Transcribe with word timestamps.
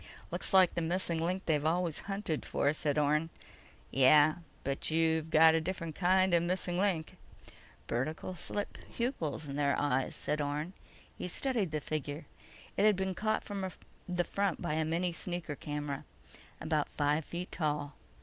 "Looks 0.31 0.51
like 0.51 0.73
the 0.73 0.81
missing 0.81 1.23
link 1.23 1.45
they're 1.45 1.63
always 1.63 1.99
hunting 2.09 2.41
for," 2.41 2.73
said 2.73 2.97
Orne. 2.97 3.29
"Yeah, 3.91 4.37
but 4.63 4.89
you've 4.89 5.29
got 5.29 5.53
a 5.53 5.61
different 5.61 5.95
kind 5.95 6.33
of 6.33 6.41
a 6.41 6.45
missing 6.47 6.79
link." 6.79 7.17
"Vertical 7.87 8.33
slit 8.33 8.79
pupils 8.91 9.45
in 9.45 9.57
their 9.57 9.77
eyes," 9.79 10.15
said 10.15 10.41
Orne. 10.41 10.73
He 11.15 11.27
studied 11.27 11.69
the 11.69 11.79
figure. 11.79 12.25
It 12.77 12.83
had 12.83 12.95
been 12.95 13.13
caught 13.13 13.43
from 13.43 13.69
the 14.09 14.23
front 14.23 14.59
by 14.59 14.73
a 14.73 14.85
mini 14.85 15.11
sneaker 15.11 15.55
camera. 15.55 16.03
About 16.59 16.89
five 16.89 17.23
feet 17.23 17.51
tall. 17.51 17.93